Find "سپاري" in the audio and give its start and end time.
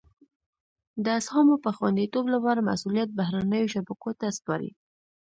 4.37-4.71